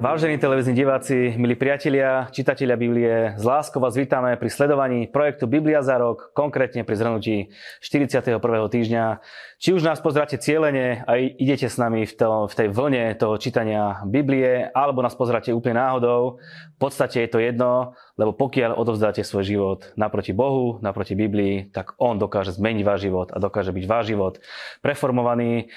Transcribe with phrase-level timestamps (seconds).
[0.00, 5.84] Vážení televízni diváci, milí priatelia, čitatelia Biblie, z láskou vás vítame pri sledovaní projektu Biblia
[5.84, 7.52] za rok, konkrétne pri zhrnutí
[7.84, 8.40] 41.
[8.40, 9.20] týždňa.
[9.60, 13.36] Či už nás pozráte cieľene a idete s nami v, to, v tej vlne toho
[13.36, 16.40] čítania Biblie, alebo nás pozráte úplne náhodou,
[16.72, 22.00] v podstate je to jedno, lebo pokiaľ odovzdáte svoj život naproti Bohu, naproti Biblii, tak
[22.00, 24.40] On dokáže zmeniť váš život a dokáže byť váš život
[24.80, 25.68] preformovaný.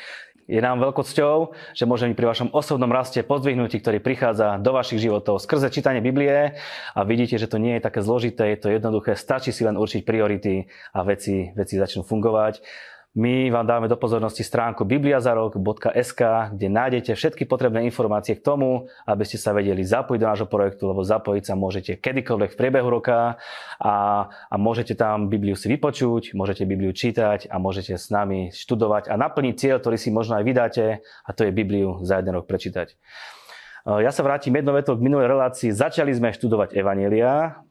[0.44, 5.00] Je nám veľkou cťou, že môžeme pri vašom osobnom raste pozdvihnutí, ktorý prichádza do vašich
[5.00, 6.60] životov skrze čítanie Biblie
[6.92, 10.04] a vidíte, že to nie je také zložité, je to jednoduché, stačí si len určiť
[10.04, 12.60] priority a veci, veci začnú fungovať.
[13.14, 19.22] My vám dáme do pozornosti stránku bibliazarok.sk, kde nájdete všetky potrebné informácie k tomu, aby
[19.22, 23.38] ste sa vedeli zapojiť do nášho projektu, lebo zapojiť sa môžete kedykoľvek v priebehu roka
[23.78, 23.96] a,
[24.50, 29.16] a môžete tam Bibliu si vypočuť, môžete Bibliu čítať a môžete s nami študovať a
[29.22, 32.98] naplniť cieľ, ktorý si možno aj vydáte a to je Bibliu za jeden rok prečítať.
[33.86, 35.70] Ja sa vrátim jednou vetou k minulej relácii.
[35.70, 37.62] Začali sme študovať Evanielia,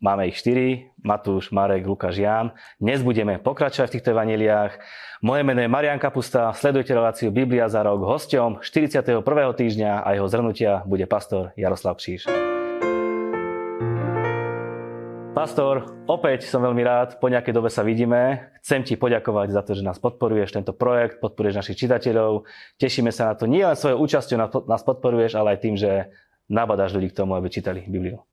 [0.00, 2.56] Máme ich štyri, Matúš, Marek, Lukáš, Ján.
[2.80, 4.80] Dnes budeme pokračovať v týchto evaneliách.
[5.20, 8.00] Moje meno je Marian Kapusta, sledujte reláciu Biblia za rok.
[8.00, 9.20] Hosťom 41.
[9.28, 12.32] týždňa a jeho zhrnutia bude pastor Jaroslav Kšíš.
[15.36, 18.48] Pastor, opäť som veľmi rád, po nejakej dobe sa vidíme.
[18.64, 22.48] Chcem ti poďakovať za to, že nás podporuješ, tento projekt, podporuješ našich čitateľov.
[22.80, 26.08] Tešíme sa na to, nie len svojou účasťou nás podporuješ, ale aj tým, že
[26.48, 28.24] nabadáš ľudí k tomu, aby čítali Bibliu.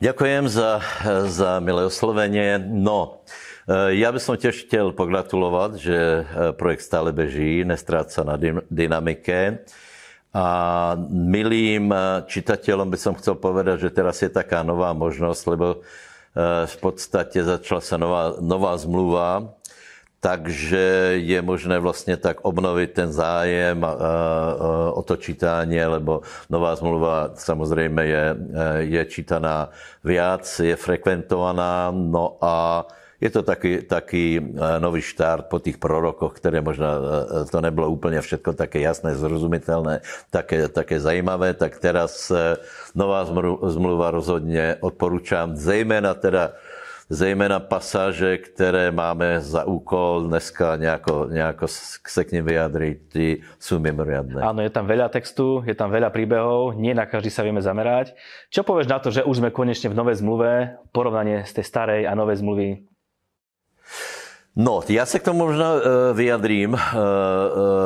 [0.00, 0.80] Ďakujem za,
[1.28, 2.56] za milé oslovenie.
[2.56, 3.20] No,
[3.68, 6.22] e, ja by som tiež chtěl pogratulovať, že e,
[6.56, 8.40] projekt stále beží, nestráca na
[8.72, 9.60] dynamike.
[10.32, 10.46] A
[11.12, 15.84] milým e, čitateľom by som chcel povedať, že teraz je taká nová možnosť, lebo
[16.64, 19.59] v podstate začala sa nová, nová zmluva
[20.20, 23.86] takže je možné vlastně tak obnovit ten zájem
[24.92, 28.36] o to čítání, lebo nová zmluva samozřejmě je,
[28.78, 29.70] je čítaná
[30.04, 32.86] viac, je frekventovaná, no a
[33.20, 34.40] je to taký, taký
[34.78, 36.96] nový štart po tých prorokoch, které možná,
[37.50, 40.00] to nebylo úplně všetko také jasné, zrozumitelné,
[40.30, 42.32] také, také zajímavé, tak teraz
[42.94, 43.24] nová
[43.68, 46.52] zmluva rozhodně odporučám, zejména teda
[47.10, 51.66] zejména pasáže, které máme za úkol dneska nejako, nejako
[52.06, 53.00] se k nim vyjadriť,
[53.58, 54.38] sú mimoriadné.
[54.38, 58.14] Áno, je tam veľa textu, je tam veľa príbehov, nie na každý sa vieme zamerať.
[58.54, 62.02] Čo povieš na to, že už sme konečne v novej zmluve, porovnanie z tej starej
[62.06, 62.86] a novej zmluvy?
[64.54, 65.80] No, ja sa k tomu možno e,
[66.14, 66.82] vyjadrím e, e,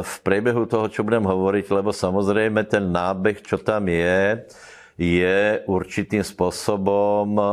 [0.01, 4.49] v priebehu toho, čo budem hovoriť, lebo samozrejme ten nábeh, čo tam je,
[4.95, 7.47] je určitým spôsobom eh,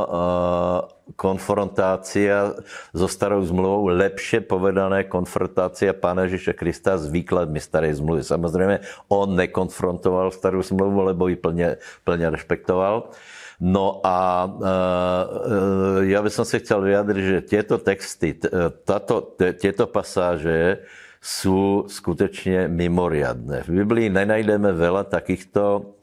[1.18, 2.54] konfrontácia
[2.94, 8.22] so starou zmluvou, lepšie povedané konfrontácia Pána Ježiša Krista s výkladmi starej zmluvy.
[8.22, 8.76] Samozrejme,
[9.10, 11.68] on nekonfrontoval starú zmluvu, lebo ji plne,
[12.06, 13.12] plne rešpektoval.
[13.62, 14.50] No a e,
[16.10, 18.34] ja by som si chcel vyjadriť, že tieto texty,
[18.82, 20.82] tato, tieto pasáže
[21.22, 23.62] sú skutečne mimoriadné.
[23.62, 25.94] V Biblii nenajdeme veľa takýchto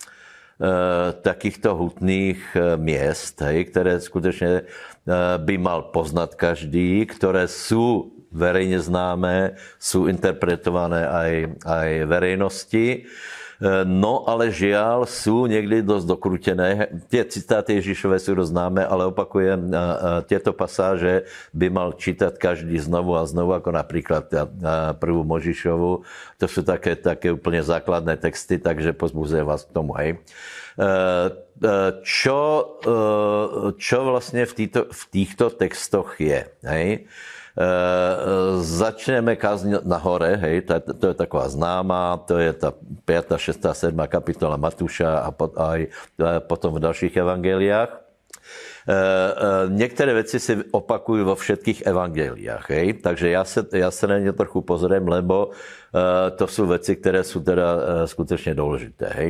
[1.24, 8.78] takýchto hutných eh, miest, hej, ktoré skutečne eh, by mal poznať každý, ktoré sú verejne
[8.78, 11.31] známe, sú interpretované aj,
[11.66, 13.09] aj verejnosti.
[13.68, 16.96] No ale žiaľ sú niekdy dosť dokrutené.
[17.12, 19.68] Tie citáty Ježišové sú roznáme, ale opakujem,
[20.31, 24.31] tieto pasáže by mal čítať každý znovu a znovu, ako napríklad
[25.03, 25.92] prvú Možišovu.
[26.40, 29.91] To sú také, také úplne základné texty, takže pozbudzujem vás k tomu.
[30.00, 30.24] Hej.
[32.08, 32.40] Čo,
[33.76, 36.47] čo vlastne v, týto, v týchto textoch je?
[36.64, 37.12] Hej?
[37.57, 38.13] Eh,
[38.61, 43.41] začneme kázň na hore, hej, to je, to je taková známá, to je tá 5.,
[43.41, 43.97] 6., 7.
[44.05, 47.89] kapitola Matúša a pot, aj eh, potom v ďalších evangeliách.
[47.89, 49.33] Eh,
[49.69, 52.87] některé věci si opakujú vo všetkých evangeliách, hej?
[53.01, 55.53] takže ja sa, ja sa na ne trochu pozriem, lebo
[56.37, 59.09] to sú veci, ktoré sú teda skutečne dôležité.
[59.09, 59.29] Hej?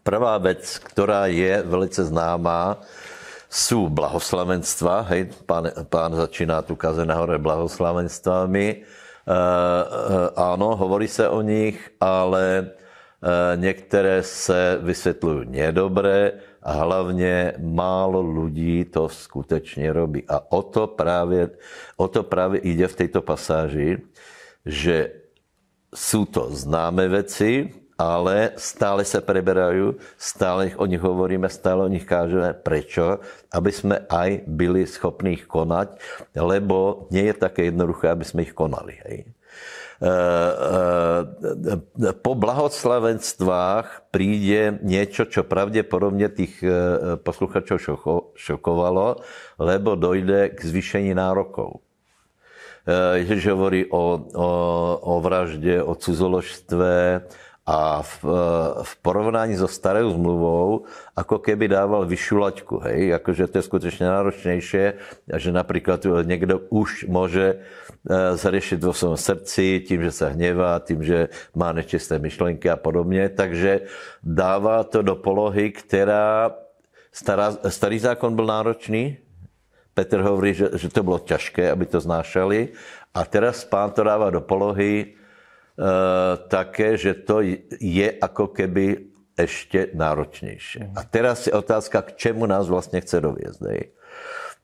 [0.00, 2.80] Prvá vec, ktorá je velice známá,
[3.50, 8.66] sú blahoslavenstva, hej, pán, pán začíná tu kaze nahore blahoslavenstvami.
[8.70, 9.36] E, e,
[10.38, 12.64] áno, hovorí sa o nich, ale e,
[13.58, 20.22] niektoré sa vysvetľujú nedobre a hlavne málo ľudí to skutečne robí.
[20.30, 21.50] A o to práve,
[21.98, 23.98] o to práve ide v tejto pasáži,
[24.62, 25.26] že
[25.90, 27.66] sú to známe veci,
[28.00, 32.56] ale stále sa preberajú, stále o nich hovoríme, stále o nich kážeme.
[32.56, 33.20] Prečo?
[33.52, 36.00] Aby sme aj byli schopní ich konať,
[36.32, 38.96] lebo nie je také jednoduché, aby sme ich konali.
[39.04, 39.28] Hej.
[42.24, 46.56] po blahoslavenstvách príde niečo, čo pravdepodobne tých
[47.20, 47.76] posluchačov
[48.32, 49.20] šokovalo,
[49.60, 51.84] lebo dojde k zvýšení nárokov.
[52.88, 54.48] Ježiš hovorí o, o,
[55.04, 57.28] o vražde, o cuzoložstve,
[57.70, 58.14] a v,
[58.82, 64.10] v porovnání so starou zmluvou, ako keby dával vyššiu laťku, hej, akože to je skutečne
[64.10, 64.84] náročnejšie,
[65.30, 67.56] že napríklad niekto už môže e,
[68.34, 73.30] zariešiť vo svojom srdci tým, že sa hnevá, tým, že má nečisté myšlenky a podobne,
[73.30, 73.86] takže
[74.18, 76.50] dává to do polohy, ktorá,
[77.14, 79.22] stará, starý zákon byl náročný,
[79.94, 82.74] Petr hovorí, že, že to bylo ťažké, aby to znášali,
[83.14, 85.19] a teraz pán to dává do polohy,
[86.52, 87.40] také, že to
[87.80, 89.10] je ako keby
[89.40, 90.92] ešte náročnejšie.
[90.92, 93.60] A teraz je otázka, k čemu nás vlastne chce doviezť.
[93.72, 93.82] Hej?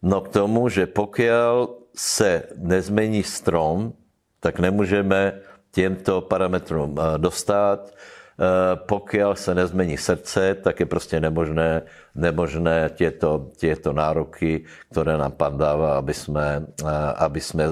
[0.05, 3.97] No k tomu, že pokiaľ se nezmení strom,
[4.45, 5.41] tak nemôžeme
[5.73, 7.89] těmto parametrům eh, dostat.
[8.37, 11.83] Eh, pokiaľ se nezmení srdce, tak je prostě nemožné,
[12.15, 16.69] nemožné tieto, tieto nároky, ktoré nám pán dáva, aby sme,
[17.17, 17.65] aby sme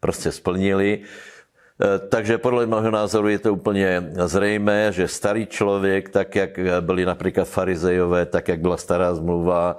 [0.00, 1.06] prostě splnili.
[1.76, 7.04] Eh, takže podle mého názoru je to úplně zřejmé, že starý člověk, tak jak byli
[7.04, 9.76] například farizejové, tak jak byla stará zmluva,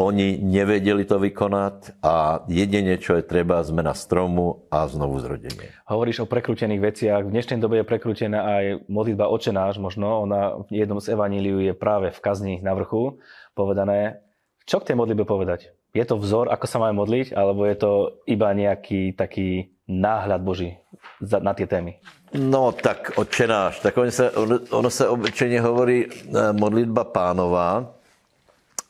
[0.00, 5.76] oni nevedeli to vykonať a jedine, čo je treba, zmena stromu a znovu zrodenie.
[5.84, 7.22] Hovoríš o prekrútených veciach.
[7.26, 10.24] V dnešnej dobe je prekrútená aj modlitba očenáš, možno.
[10.24, 13.20] Ona v jednom z evaníliu je práve v kazni na vrchu
[13.52, 14.24] povedané.
[14.64, 15.74] Čo k tej modlitbe povedať?
[15.90, 17.92] Je to vzor, ako sa máme modliť, alebo je to
[18.30, 20.78] iba nejaký taký náhľad Boží
[21.20, 21.98] na tie témy?
[22.34, 23.80] No tak odčenáš.
[23.80, 24.30] Tak ono se,
[24.70, 27.94] ono, se obyčejně hovorí eh, modlitba pánová,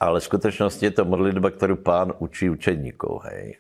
[0.01, 3.21] ale v skutečnosti je to modlitba, kterou pán učí učedníkov.
[3.25, 3.57] Hej.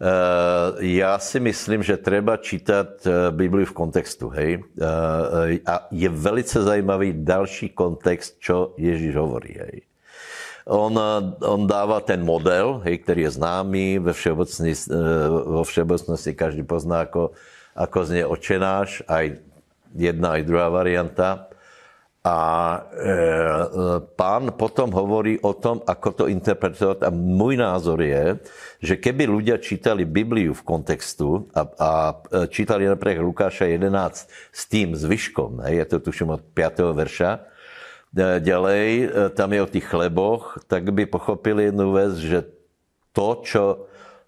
[0.00, 4.28] Eh, já si myslím, že treba čítat eh, Bibliu v kontextu.
[4.28, 4.62] Hej.
[5.66, 9.54] A je velice zajímavý další kontext, čo Ježíš hovorí.
[9.58, 9.93] Hej.
[10.64, 10.96] On,
[11.44, 14.72] on dává ten model, hej, který je známý, ve všeobecnosti,
[15.28, 17.36] vo všeobecnosti každý pozná ako,
[17.76, 19.44] ako znie očenáš, aj
[19.92, 21.52] jedna, aj druhá varianta.
[22.24, 22.40] A
[22.96, 23.12] e,
[24.16, 27.04] pán potom hovorí o tom, ako to interpretovať.
[27.04, 28.40] A môj názor je,
[28.80, 31.90] že keby ľudia čítali Bibliu v kontextu a, a
[32.48, 36.96] čítali napríklad Lukáša 11 s tým zvyškom, je to tuším od 5.
[36.96, 37.30] verša,
[38.14, 42.46] ďalej, e, tam je o tých chleboch, tak by pochopili jednu vec, že
[43.10, 43.62] to, čo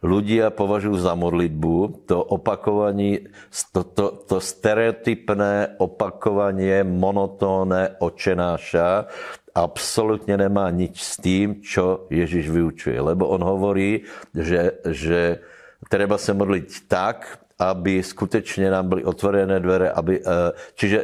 [0.02, 3.30] ľudia považujú za modlitbu, to opakovanie,
[3.72, 9.08] to, to, to stereotypné opakovanie, monotónne očenáša,
[9.56, 12.98] absolútne nemá nič s tým, čo Ježiš vyučuje.
[13.00, 14.04] Lebo on hovorí,
[14.36, 15.40] že, že
[15.88, 20.96] treba sa modliť tak, aby skutečne nám byly otvorené dvere, aby, eh, čiže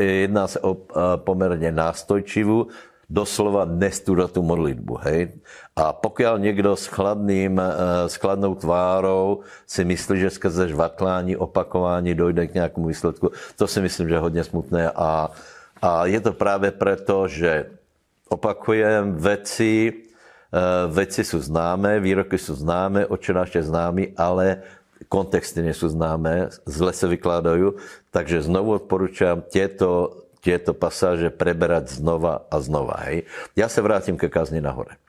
[0.00, 2.68] jedná se o eh, poměrně nástojčivú,
[3.10, 4.94] doslova nestúda tú modlitbu.
[5.02, 5.34] Hej?
[5.74, 7.66] A pokiaľ niekto s, chladným, eh,
[8.08, 13.80] s chladnou tvárou si myslí, že skrze žvatlání, opakování dojde k nejakému výsledku, to si
[13.82, 14.90] myslím, že je hodně smutné.
[14.94, 15.28] A,
[15.82, 17.66] a je to práve preto, že
[18.30, 20.06] opakujem veci,
[20.90, 24.62] veci sú známe, výroky sú známe, očenáš je známy, ale
[25.08, 27.80] kontexty nie sú známe, zle sa vykladajú,
[28.12, 33.00] takže znovu odporúčam tieto, tieto pasáže preberať znova a znova.
[33.08, 33.24] Hej.
[33.56, 35.00] Ja sa vrátim ke kazni nahore.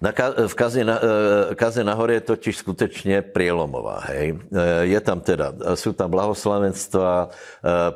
[0.00, 1.12] Na, v kaze, na, e,
[1.60, 4.08] kaze nahore je totiž skutečne prielomová.
[4.08, 4.40] Hej.
[4.48, 7.28] E, je tam teda, sú tam blahoslavenstva, e,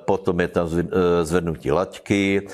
[0.04, 0.66] potom je tam
[1.24, 2.44] zvednutí laťky,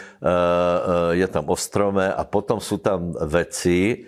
[1.18, 4.06] je tam ostrome a potom sú tam veci,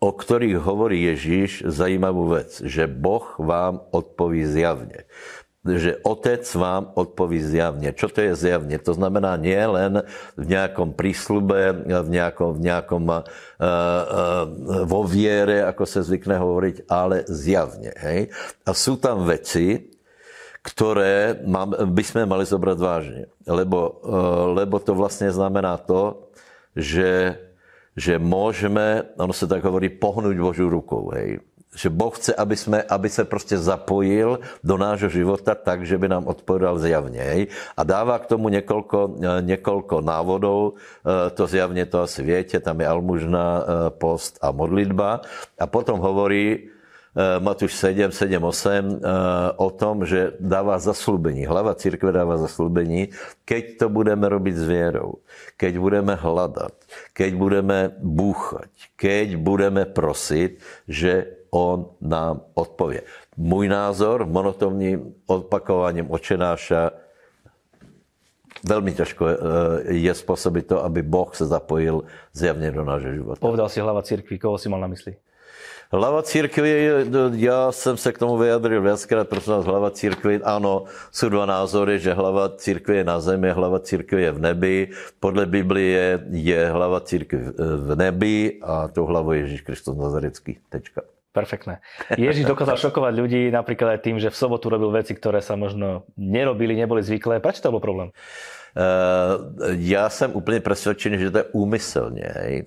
[0.00, 5.04] o ktorých hovorí Ježíš zajímavú vec, že Boh vám odpoví zjavne.
[5.60, 7.92] Že Otec vám odpoví zjavne.
[7.92, 8.80] Čo to je zjavne?
[8.80, 10.08] To znamená nie len
[10.40, 14.44] v nejakom prísľube, v nejakom, v nejakom uh, uh,
[14.88, 17.92] vo viere, ako sa zvykne hovoriť, ale zjavne.
[17.92, 18.32] Hej?
[18.64, 19.84] A sú tam veci,
[20.64, 21.44] ktoré
[21.84, 23.22] by sme mali zobrať vážne.
[23.44, 26.24] Lebo, uh, lebo to vlastne znamená to,
[26.72, 27.36] že
[27.98, 31.10] že môžeme, ono sa tak hovorí, pohnúť Božú rukou.
[31.14, 31.42] Hej.
[31.70, 36.10] Že Boh chce, aby, sme, aby sa proste zapojil do nášho života tak, že by
[36.10, 37.22] nám odpovedal zjavne.
[37.22, 37.42] Hej.
[37.78, 39.10] A dáva k tomu niekoľko, e,
[39.54, 40.82] niekoľko návodov.
[41.06, 43.62] E, to zjavne to asi viete, tam je almužná e,
[43.94, 45.22] post a modlitba.
[45.58, 46.74] A potom hovorí,
[47.18, 51.42] Matúš 7, 7, 8 o tom, že dáva zaslúbení.
[51.42, 53.10] Hlava církve dáva zaslúbení,
[53.42, 55.18] keď to budeme robiť s vierou,
[55.58, 56.74] keď budeme hľadať,
[57.10, 63.02] keď budeme búchať, keď budeme prosiť, že on nám odpovie.
[63.34, 66.94] Můj názor monotónním opakovaním očenáša
[68.62, 69.36] veľmi ťažko e,
[69.98, 73.42] je spôsobiť to, aby Boh sa zapojil zjavne do nášho života.
[73.42, 75.16] Povedal si hlava církvy, koho si mal na mysli?
[75.92, 76.90] Hlava církvy,
[77.34, 81.98] já jsem se k tomu vyjadril viackrát, prosím vás, hlava církvy, ano, jsou dva názory,
[81.98, 84.88] že hlava církvy je na zemi, hlava církvy je v nebi.
[85.20, 90.58] Podle Biblie je hlava církvy v nebi a tou hlavou Ježíš Kristus Nazarecký.
[90.70, 91.02] Tečka.
[91.32, 91.78] Perfektné.
[92.18, 96.06] Ježiš dokázal šokovať ľudí napríklad aj tým, že v sobotu robil veci, ktoré sa možno
[96.14, 97.42] nerobili, neboli zvyklé.
[97.42, 98.14] Prečo to bol problém?
[98.70, 102.24] Uh, já jsem úplně přesvědčený, že to je úmyslně.
[102.34, 102.64] Hej.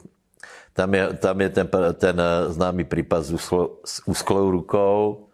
[0.74, 1.68] Tam je, tam je ten,
[2.01, 2.18] ten
[2.50, 5.30] známý prípad s, úslo, s úsklou rukou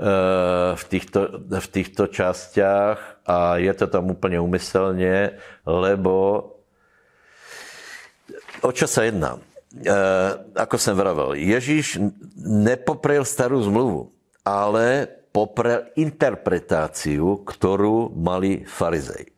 [0.00, 6.14] eh, v týchto, v týchto častiach a je to tam úplne umyselne, lebo
[8.64, 9.36] o čo sa jedná?
[9.74, 9.92] E,
[10.54, 11.98] ako som vravel, Ježíš
[12.38, 14.12] nepoprel starú zmluvu,
[14.46, 19.33] ale poprel interpretáciu, ktorú mali farizej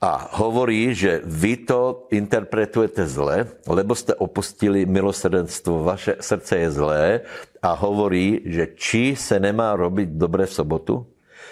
[0.00, 7.04] a hovorí, že vy to interpretujete zle, lebo ste opustili milosrdenstvo, vaše srdce je zlé.
[7.60, 10.94] A hovorí, že či se nemá robiť dobre v sobotu,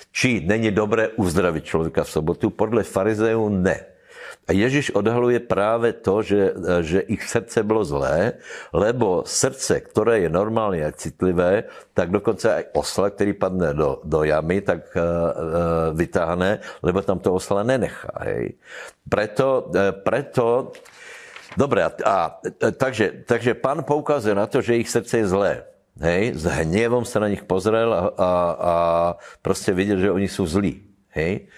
[0.09, 3.98] či není dobré uzdraviť človeka v sobotu, podle farizejů ne.
[4.49, 8.41] A Ježiš odhaluje práve to, že, že ich srdce bylo zlé,
[8.73, 14.25] lebo srdce, ktoré je normálne a citlivé, tak dokonce aj osla, ktorý padne do, do
[14.25, 18.09] jamy, tak uh, vytáhne, lebo tam to osla nenechá.
[18.25, 18.57] Hej.
[19.05, 20.73] Preto, uh, preto
[21.57, 22.17] Dobre, a, a
[22.77, 25.53] takže, takže pán poukazuje na to, že ich srdce je zlé.
[25.99, 28.75] Hej, s hnievom sa na nich pozrel a, a, a
[29.43, 30.87] proste videl, že oni sú zlí.
[31.11, 31.51] Hej.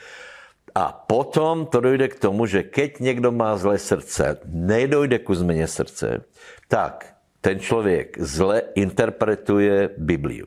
[0.75, 5.67] A potom to dojde k tomu, že keď někdo má zlé srdce, nedojde ku změně
[5.67, 6.25] srdce,
[6.69, 10.47] tak ten člověk zle interpretuje Bibliu.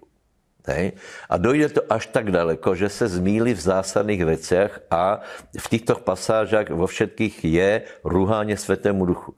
[0.68, 0.92] Hej?
[1.30, 5.20] A dojde to až tak daleko, že se zmíli v zásadných veciach a
[5.52, 7.70] v týchto pasážach vo všetkých je
[8.08, 9.36] rúhanie Svetému duchu.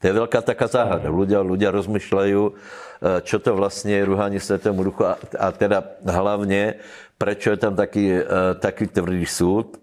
[0.00, 1.08] To je veľká taká záhada.
[1.08, 2.42] Ľudia, ľudia rozmýšľajú,
[3.24, 6.80] čo to vlastne je rúhanie Svetému duchu a, a teda hlavne
[7.24, 8.22] Prečo je tam taký, e,
[8.60, 9.80] taký tvrdý súd?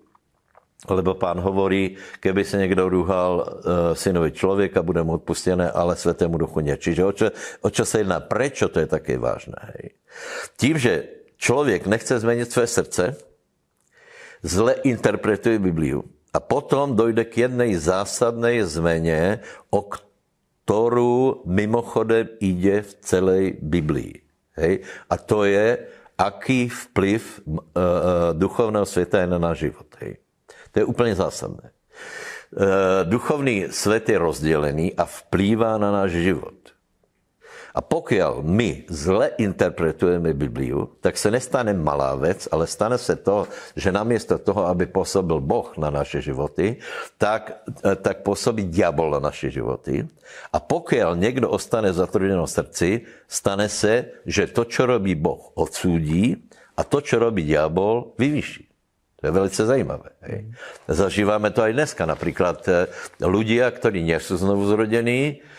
[0.85, 3.45] Lebo pán hovorí, keby sa niekto rúhal e,
[3.97, 6.77] synovi človeka, bude mu odpustené, ale svetému duchu nie.
[6.77, 7.33] Čiže o čo,
[7.65, 8.21] o čo sa jedná?
[8.21, 9.57] Prečo to je také vážne?
[9.73, 9.97] Hej?
[10.53, 10.93] Tým, že
[11.41, 13.03] človek nechce zmeniť svoje srdce,
[14.45, 16.05] zle interpretuje Bibliu
[16.37, 19.41] a potom dojde k jednej zásadnej zmene,
[19.73, 24.21] o ktorú mimochodem ide v celej Biblii.
[24.61, 24.85] Hej?
[25.09, 25.89] A to je
[26.21, 27.57] aký vplyv uh,
[28.37, 29.89] duchovného sveta je na náš život.
[30.05, 30.21] Hej.
[30.71, 31.73] To je úplne zásadné.
[32.53, 36.70] Uh, duchovný svet je rozdelený a vplývá na náš život.
[37.71, 43.47] A pokiaľ my zle interpretujeme Bibliu, tak se nestane malá vec, ale stane se to,
[43.79, 46.83] že namiesto toho, aby pôsobil Boh na naše životy,
[47.15, 50.03] tak, e, tak pôsobí diabol na naše životy.
[50.51, 52.03] A pokiaľ niekto ostane v
[52.47, 56.43] srdci, stane se, že to, čo robí Boh, odsúdí
[56.75, 58.67] a to, čo robí diabol, vyvyší.
[59.21, 60.17] To je velice zajímavé.
[60.25, 60.39] Hej.
[60.89, 62.09] Zažívame to aj dneska.
[62.09, 62.71] Napríklad e,
[63.21, 65.50] ľudia, ktorí nie sú znovu zrodení, Eh,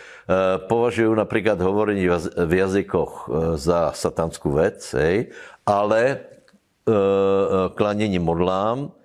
[0.71, 2.07] považujú napríklad hovorenie
[2.39, 3.21] v jazykoch eh,
[3.59, 5.31] za satanskú vec, hej,
[5.67, 8.95] ale eh, klanení modlám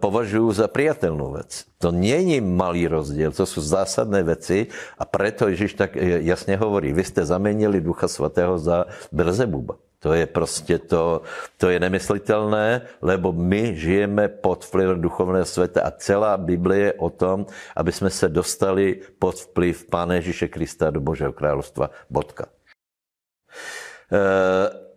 [0.00, 1.68] považujú za priateľnú vec.
[1.84, 5.92] To nie je malý rozdiel, to sú zásadné veci a preto Ježiš tak
[6.24, 9.76] jasne hovorí, vy ste zamenili Ducha Svatého za Brzebuba.
[9.98, 11.22] To je prostě to,
[11.56, 17.10] to je nemyslitelné, lebo my žijeme pod vplyvem duchovného světa a celá Biblie je o
[17.10, 21.90] tom, aby jsme se dostali pod vplyv Pána Ježíše Krista do Božího královstva.
[22.10, 22.46] Bodka.
[24.12, 24.88] Eh,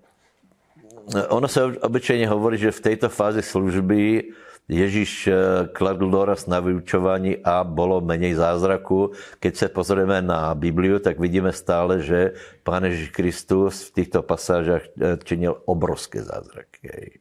[1.29, 4.23] ono se obyčejně hovorí, že v této fázi služby
[4.69, 5.35] Ježíš eh,
[5.73, 9.11] kladl doraz na vyučování a bolo menej zázraku.
[9.39, 14.87] Keď se pozrieme na Bibliu, tak vidíme stále, že Pán Ježíš Kristus v týchto pasážach
[14.95, 17.19] eh, činil obrovské zázraky.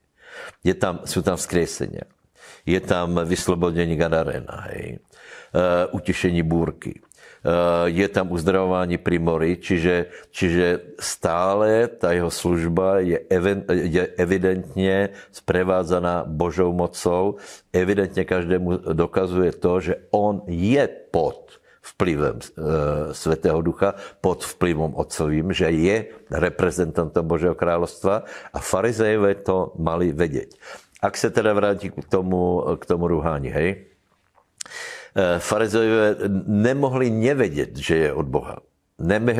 [0.62, 2.06] Je tam, sú tam vzkriesenia.
[2.62, 5.02] Je tam vyslobodení Gadarena, hej.
[5.50, 7.02] Uh, utišení búrky
[7.88, 13.16] je tam uzdravovanie pri mori, čiže, čiže stále tá jeho služba je,
[13.88, 17.40] je evidentne sprevádzaná Božou mocou.
[17.72, 22.46] Evidentne každému dokazuje to, že on je pod vplyvem e,
[23.16, 30.60] Svetého Ducha, pod vplyvom Otcovým, že je reprezentantom Božieho kráľovstva a farizejové to mali vedieť.
[31.00, 33.90] Ak sa teda vráti k tomu, k tomu rúhání, hej,
[34.60, 38.62] Eh, farizejové nemohli nevedieť, že je od Boha.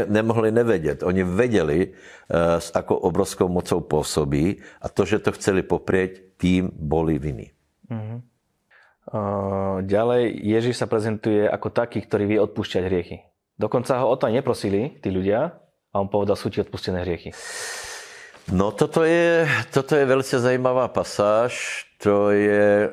[0.09, 1.05] nemohli nevedieť.
[1.05, 1.93] Oni vedeli,
[2.33, 7.53] s akou obrovskou mocou pôsobí a to, že to chceli poprieť, tým boli viny.
[7.91, 8.25] Uh-huh.
[9.11, 13.27] Uh, ďalej, Ježiš sa prezentuje ako taký, ktorý vie odpúšťať hriechy.
[13.59, 15.59] Dokonca ho o to neprosili, tí ľudia,
[15.91, 17.35] a on povedal, sú ti odpustené hriechy.
[18.49, 21.85] No toto je, toto je veľmi zajímavá pasáž.
[22.01, 22.89] To je,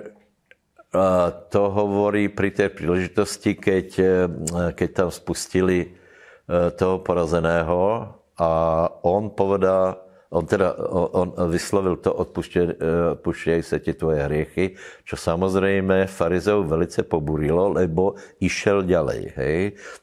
[1.51, 3.88] to hovorí pri tej príležitosti, keď,
[4.74, 6.00] keď tam spustili
[6.50, 8.08] toho porazeného
[8.39, 8.51] a
[9.03, 10.75] on povedal, on teda
[11.15, 14.75] on vyslovil to, odpúšťaj sa ti tvoje hriechy,
[15.08, 19.22] čo samozrejme farizeu velice poburilo, lebo išiel ďalej.
[19.39, 19.60] Hej.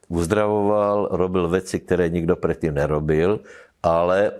[0.09, 3.45] Uzdravoval, robil veci, ktoré nikto predtým nerobil,
[3.85, 4.33] ale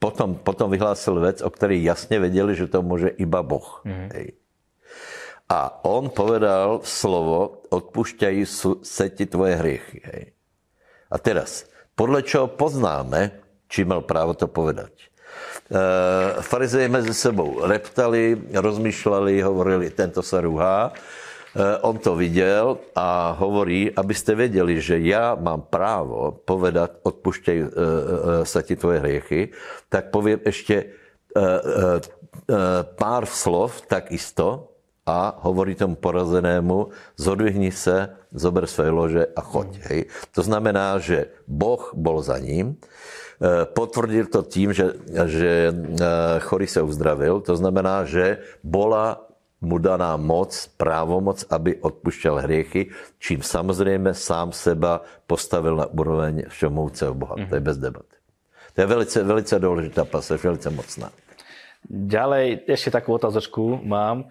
[0.00, 3.84] potom, potom vyhlásil vec, o ktorej jasne vedeli, že to môže iba Boh.
[3.84, 4.08] Mm-hmm.
[4.16, 4.26] Hej.
[5.50, 8.34] A on povedal slovo, odpúšťaj
[8.86, 9.98] sa ti tvoje hriechy.
[9.98, 10.22] Hej.
[11.10, 11.66] A teraz,
[11.98, 13.34] podľa čoho poznáme,
[13.66, 14.94] či mal právo to povedať.
[14.94, 15.08] E,
[16.38, 20.90] farizeji mezi sebou reptali, rozmýšľali, hovorili, tento sa rúhá.
[20.90, 27.58] E, on to videl a hovorí, aby ste vedeli, že ja mám právo povedať, odpúšťaj
[27.58, 27.66] e,
[28.46, 29.50] sa ti tvoje hriechy,
[29.90, 30.94] tak poviem ešte
[32.98, 34.70] pár slov takisto
[35.08, 39.68] a hovorí tomu porazenému, zodvihni sa, zober svoje lože a choď.
[39.90, 40.00] Hej.
[40.36, 42.78] To znamená, že Boh bol za ním,
[43.40, 47.40] Eh, potvrdil to tým, že, že eh, chorý sa uzdravil.
[47.48, 49.16] To znamená, že bola
[49.64, 57.16] mu daná moc, právomoc, aby odpušťal hriechy, čím samozrejme sám seba postavil na úroveň všemovúceho
[57.16, 57.40] Boha.
[57.40, 57.48] Mm-hmm.
[57.48, 58.16] To je bez debaty.
[58.76, 61.08] To je velice, velice dôležitá pasáž, velice mocná.
[61.88, 64.28] Ďalej ešte takú otázočku mám.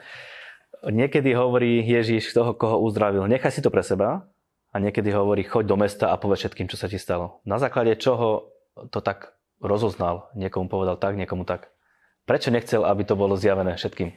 [0.79, 4.23] Niekedy hovorí Ježíš toho, koho uzdravil, nechaj si to pre seba
[4.71, 7.43] a niekedy hovorí, choď do mesta a povedz všetkým, čo sa ti stalo.
[7.43, 8.53] Na základe čoho
[8.87, 10.31] to tak rozoznal.
[10.39, 11.67] Niekomu povedal tak, niekomu tak.
[12.23, 14.15] Prečo nechcel, aby to bolo zjavené všetkým?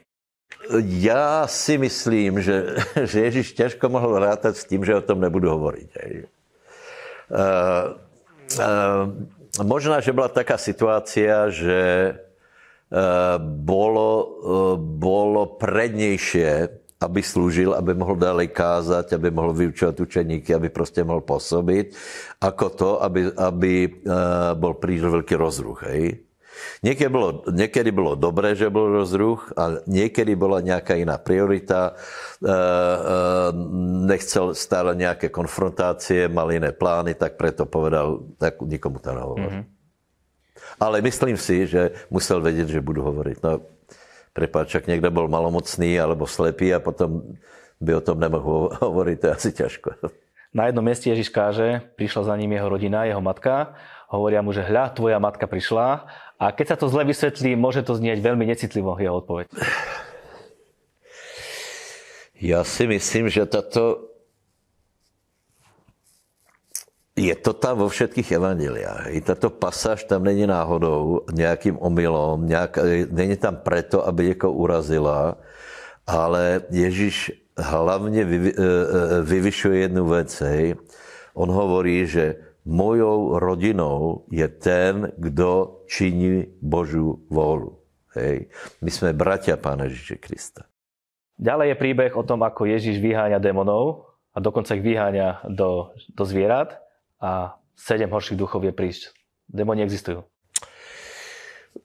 [1.03, 2.79] Ja si myslím, že,
[3.11, 5.89] že Ježiš ťažko mohol rátať s tým, že o tom nebudu hovoriť.
[7.33, 7.99] Uh,
[8.61, 9.09] uh,
[9.65, 12.13] možná, že bola taká situácia, že
[13.41, 20.71] bolo, uh, bolo prednejšie aby slúžil, aby mohol ďalej kázať, aby mohol vyučovať učeníky, aby
[20.71, 21.91] proste mohol pôsobiť,
[22.39, 23.91] ako to, aby, aby eh,
[24.55, 25.83] bol príliš veľký rozruch.
[25.91, 26.23] Hej.
[26.85, 31.99] Niekedy bolo, niekedy bolo dobré, že bol rozruch, a niekedy bola nejaká iná priorita.
[32.39, 33.51] Eh, eh,
[34.07, 39.39] nechcel stále nejaké konfrontácie, mal iné plány, tak preto povedal, tak nikomu to nehovor.
[39.43, 39.65] Mm-hmm.
[40.83, 43.39] Ale myslím si, že musel vedieť, že budú hovoriť.
[43.47, 43.63] No,
[44.35, 47.39] prepáč, ak niekto bol malomocný alebo slepý a potom
[47.79, 49.89] by o tom nemohol hovoriť, to je asi ťažko.
[50.51, 53.79] Na jednom mieste Ježiš káže, prišla za ním jeho rodina, jeho matka,
[54.11, 56.05] hovoria mu, že hľa, tvoja matka prišla
[56.37, 59.49] a keď sa to zle vysvetlí, môže to znieť veľmi necitlivo, jeho odpoveď.
[62.43, 64.12] Ja si myslím, že táto
[67.13, 69.13] je to tam vo všetkých evaneliách.
[69.13, 72.81] I tato pasáž tam není náhodou nejakým omylom, nejak,
[73.13, 75.37] není tam preto, aby niekoho urazila,
[76.09, 78.77] ale Ježíš hlavne vy, e, e,
[79.29, 80.33] vyvyšuje jednu vec.
[80.41, 80.81] Hej.
[81.37, 87.77] On hovorí, že mojou rodinou je ten, kdo činí Božú vôľu.
[88.17, 88.49] Hej.
[88.81, 90.63] My sme bratia Pána Ježiša Krista.
[91.37, 96.25] Ďalej je príbeh o tom, ako Ježiš vyháňa démonov a dokonca ich vyháňa do, do
[96.25, 96.81] zvierat
[97.23, 99.15] a sedem horších duchov je prísť.
[99.47, 100.27] Démoni existujú.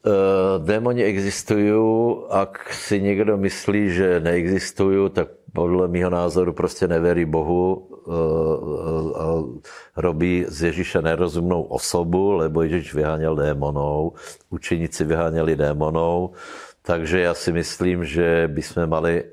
[0.04, 1.86] Uh, démoni existujú.
[2.28, 9.62] Ak si niekto myslí, že neexistujú, tak podľa mého názoru prostě neverí Bohu uh, uh,
[9.96, 14.20] robí z Ježíša nerozumnou osobu, lebo Ježíš vyháňal démonov,
[14.50, 16.36] učeníci vyháňali démonov,
[16.82, 19.24] takže já si myslím, že by sme mali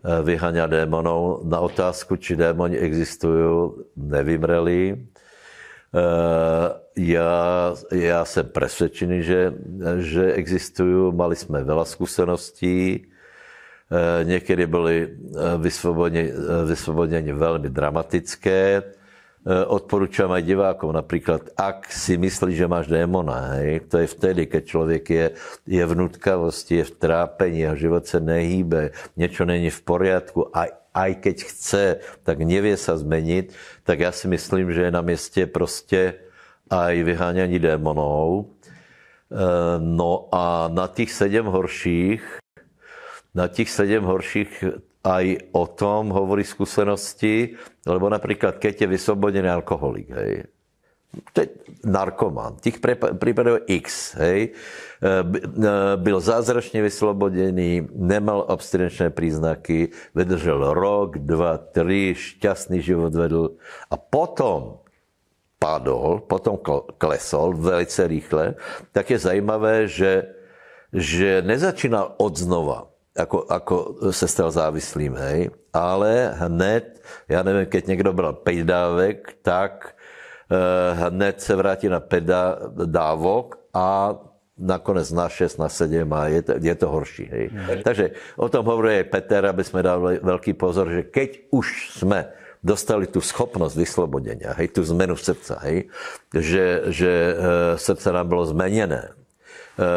[0.00, 1.44] vyháňať démonov.
[1.44, 5.09] Na otázku, či démoni existujú, nevymreli.
[5.90, 6.68] Eh,
[7.02, 7.34] ja,
[7.90, 9.40] ja som presvedčený, že,
[10.06, 11.10] že existujú.
[11.10, 13.10] Mali sme veľa skúseností.
[13.90, 15.10] Eh, niekedy boli eh,
[15.58, 18.60] vysvobodenie veľmi dramatické.
[19.40, 24.62] Odporúčam aj divákom, napríklad, ak si myslíš, že máš démona, hej, to je vtedy, keď
[24.68, 25.26] človek je,
[25.64, 30.79] je v nutkavosti, je v trápení a život sa nehýbe, niečo není v poriadku, aj
[30.90, 31.84] aj keď chce,
[32.26, 33.54] tak nevie sa zmeniť,
[33.86, 36.18] tak ja si myslím, že je na mieste proste
[36.70, 38.46] aj vyháňaní démonov.
[39.30, 39.42] E,
[39.78, 42.22] no a na tých sedem horších,
[43.34, 47.56] na tých sedem horších aj o tom hovorí skúsenosti,
[47.88, 50.32] lebo napríklad keď je vyslobodený alkoholik, hej,
[51.82, 52.60] narkoman.
[52.62, 52.78] Tých
[53.18, 54.54] prípadov X, hej,
[55.96, 63.56] byl zázračne vyslobodený, nemal abstinenčné príznaky, vydržel rok, dva, tri, šťastný život vedl
[63.88, 64.84] a potom
[65.56, 66.60] padol, potom
[67.00, 68.54] klesol velice rýchle,
[68.92, 70.36] tak je zajímavé, že,
[70.92, 73.76] že nezačínal od znova, ako, ako
[74.12, 79.96] se stal závislým, hej, ale hned, já nevím, keď někdo bral 5 dávek, tak
[80.50, 82.24] Eh, hned se vrátí na 5
[82.86, 84.18] dávok a
[84.60, 87.26] nakonec na 6, na 7 a je to, je to horší.
[87.26, 87.44] Hej.
[87.48, 87.80] Mm.
[87.80, 88.04] Takže
[88.36, 92.28] o tom hovorí aj Peter, aby sme dali veľký pozor, že keď už sme
[92.60, 95.88] dostali tú schopnosť vyslobodenia, hej, tú zmenu srdca, hej,
[96.28, 97.32] že, že e,
[97.80, 99.16] srdce nám bolo zmenené,
[99.80, 99.90] e,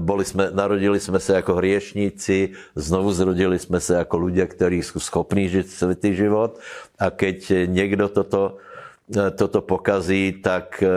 [0.00, 4.96] boli sme, narodili sme sa ako hriešníci, znovu zrodili sme sa ako ľudia, ktorí sú
[4.96, 6.56] schopní žiť svetý život
[6.96, 8.64] a keď niekto toto
[9.10, 10.90] toto pokazí, tak e,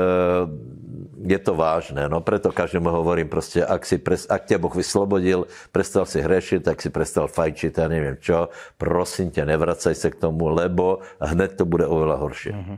[1.29, 2.09] je to vážne.
[2.09, 6.65] No preto každému hovorím proste, ak, si pres, ak ťa Boh vyslobodil, prestal si hrešiť,
[6.65, 8.49] tak si prestal fajčiť, ja neviem čo,
[8.81, 12.53] prosím ťa, nevracaj sa k tomu, lebo hned to bude oveľa horšie.
[12.57, 12.77] Mm-hmm.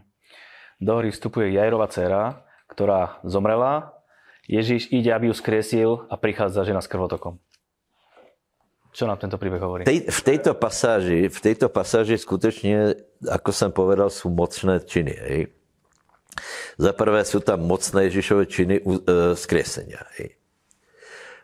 [0.82, 3.96] Do hry vstupuje Jajrova dcera, ktorá zomrela,
[4.52, 7.40] Ježiš ide, aby ju skriesil a prichádza žena s krvotokom.
[8.92, 9.82] Čo nám tento príbeh hovorí?
[9.88, 15.16] Tej, v, tejto pasáži, v tejto pasáži skutečne, ako som povedal, sú mocné činy.
[15.16, 15.42] Hej.
[16.76, 18.84] Za prvé sú tam mocné Ježišové činy e,
[19.40, 20.04] skriesenia.
[20.20, 20.36] Hej.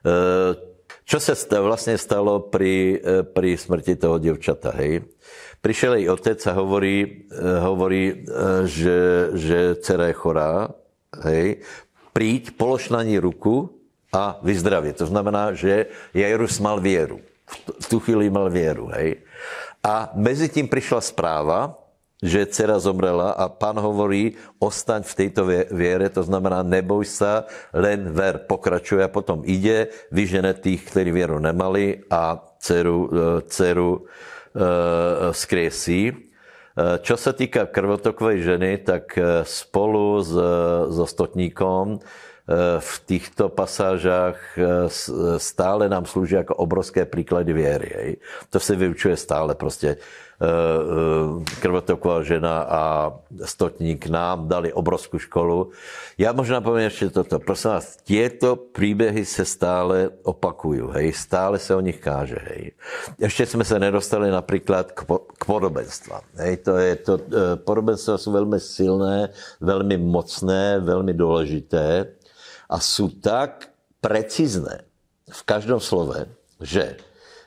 [0.03, 0.13] E,
[1.07, 4.75] čo sa vlastne stalo pri, e, pri smrti toho devčata?
[4.75, 5.07] Hej?
[5.63, 8.15] Prišiel jej otec a hovorí, e, hovorí e,
[8.67, 8.99] že,
[9.39, 10.51] že dcera je chorá.
[11.23, 11.63] Hej?
[12.11, 13.71] Príď, polož na ní ruku
[14.11, 14.91] a vyzdravie.
[14.99, 17.23] To znamená, že Jairus mal vieru
[17.55, 18.91] v tú chvíli mal vieru.
[18.91, 19.23] Hej.
[19.79, 21.79] A mezi tím prišla správa,
[22.17, 28.09] že dcera zomrela a pán hovorí, ostaň v tejto viere, to znamená, neboj sa, len
[28.09, 33.09] ver pokračuje a potom ide, vyžene tých, ktorí vieru nemali a dceru, e,
[33.45, 34.01] dceru e,
[35.29, 36.09] skriesí.
[36.09, 36.13] E,
[37.05, 40.33] čo sa týka krvotokovej ženy, tak e, spolu s,
[40.89, 42.01] so stotníkom
[42.79, 44.87] v týchto pasážach e,
[45.35, 47.89] stále nám slúži ako obrovské príklady viery.
[47.91, 48.11] Hej.
[48.55, 49.99] To sa vyučuje stále proste.
[50.39, 50.47] E,
[51.59, 52.81] krvotoková žena a
[53.43, 55.75] stotník nám dali obrovskú školu.
[56.15, 57.35] Ja možná poviem ešte toto.
[57.43, 60.95] Prosím vás, tieto príbehy sa stále opakujú.
[60.95, 61.19] Hej.
[61.19, 62.39] Stále sa o nich káže.
[62.39, 62.79] Hej.
[63.19, 66.23] Ešte sme sa nedostali napríklad k, po, k podobenstvám.
[66.39, 66.53] Hej.
[66.63, 67.13] To je, to,
[67.67, 72.15] podobenstva sú veľmi silné, veľmi mocné, veľmi dôležité
[72.67, 73.71] a sú tak
[74.03, 74.83] precízne
[75.27, 76.27] v každom slove,
[76.59, 76.99] že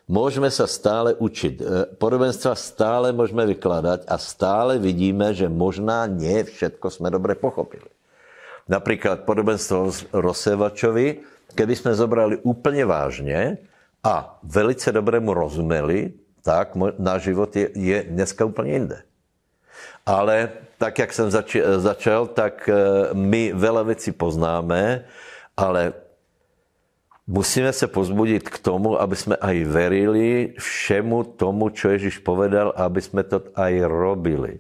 [0.09, 1.55] môžeme sa stále učiť.
[1.61, 1.63] E,
[1.97, 7.89] podobenstva stále môžeme vykladať a stále vidíme, že možná nie všetko sme dobre pochopili.
[8.69, 11.07] Napríklad podobenstvo rozsevačovi,
[11.57, 13.61] keby sme zobrali úplne vážne
[14.05, 18.99] a velice dobre mu rozumeli, tak náš život je, je dneska úplne inde.
[20.07, 22.75] Ale tak, jak jsem zač- začal, tak eh,
[23.13, 25.05] my veľa vecí poznáme,
[25.57, 25.93] ale
[27.31, 32.99] musíme se pozbudiť k tomu, aby sme aj verili všemu tomu, čo Ježiš povedal, aby
[32.99, 34.59] sme to aj robili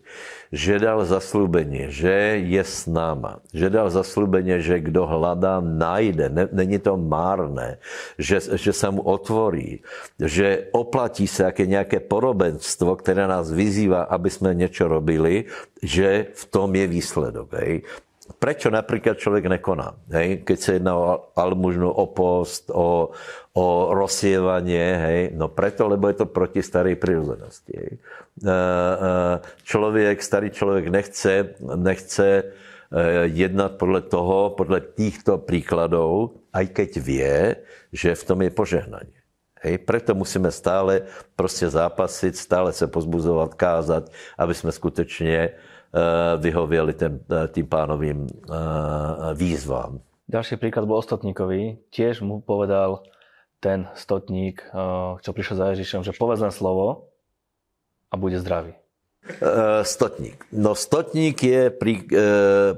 [0.50, 3.38] že dal zaslúbenie, že je s náma.
[3.54, 6.26] Že dal zaslúbenie, že kdo hľadá, najde.
[6.50, 7.78] Není to márne.
[8.18, 9.86] Že, že sa mu otvorí.
[10.18, 15.46] Že oplatí sa aké nejaké porobenstvo, ktoré nás vyzýva, aby sme niečo robili,
[15.86, 17.48] že v tom je výsledok.
[17.54, 17.86] Hej
[18.36, 19.96] prečo napríklad človek nekoná?
[20.12, 20.44] Hej?
[20.44, 23.10] Keď sa jedná o almužnu, o post, o,
[23.56, 23.64] o
[23.96, 25.20] rozsievanie, hej?
[25.34, 27.72] no preto, lebo je to proti starej prírodzenosti.
[27.72, 27.92] Hej?
[27.96, 27.98] E,
[28.46, 28.54] e,
[29.64, 32.44] človek, starý človek nechce, nechce e,
[33.32, 37.34] jednať podľa toho, podľa týchto príkladov, aj keď vie,
[37.90, 39.20] že v tom je požehnanie.
[39.60, 41.04] Hej, preto musíme stále
[41.36, 44.04] proste zápasiť, stále sa pozbuzovať, kázať,
[44.40, 45.52] aby sme skutočne
[45.90, 49.98] Eh, vyhovieli tým, eh, tým pánovým eh, výzvám.
[50.30, 51.90] Ďalší príklad bol Ostotníkovi.
[51.90, 53.02] Tiež mu povedal
[53.58, 54.62] ten stotník,
[55.20, 57.12] čo prišiel za Ježišom, že povedz len slovo
[58.08, 58.72] a bude zdravý.
[59.84, 60.48] Stotník.
[60.48, 62.08] No stotník je prí,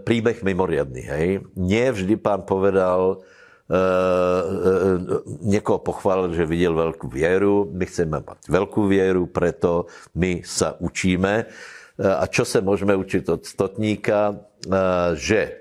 [0.03, 1.03] príbeh mimoriadný.
[1.07, 1.29] Hej?
[1.55, 3.23] Nie vždy pán povedal,
[5.45, 7.71] niekoho pochválil, že videl veľkú vieru.
[7.71, 9.87] My chceme mať veľkú vieru, preto
[10.19, 11.47] my sa učíme
[12.01, 14.49] a čo sa môžeme učiť od stotníka,
[15.19, 15.61] že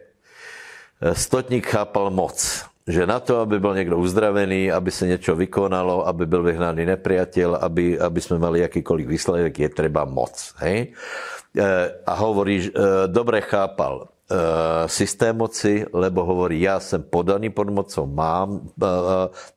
[1.02, 2.38] stotník chápal moc.
[2.82, 7.62] Že na to, aby bol niekto uzdravený, aby sa niečo vykonalo, aby byl vyhnaný nepriateľ,
[7.62, 10.34] aby, aby sme mali akýkoľvek výsledek, je treba moc.
[10.65, 10.89] Hej?
[10.89, 11.65] E,
[12.02, 12.70] a hovorí, e,
[13.06, 14.10] dobre chápal,
[14.88, 18.63] systém moci, lebo hovorí, ja som podaný pod mocou, mám